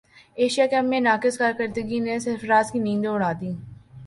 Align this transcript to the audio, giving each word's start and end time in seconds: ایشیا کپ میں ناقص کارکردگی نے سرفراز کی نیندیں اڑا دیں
ایشیا 0.37 0.65
کپ 0.71 0.85
میں 0.89 0.99
ناقص 0.99 1.37
کارکردگی 1.37 1.99
نے 1.99 2.17
سرفراز 2.19 2.71
کی 2.71 2.79
نیندیں 2.79 3.09
اڑا 3.09 3.31
دیں 3.41 3.53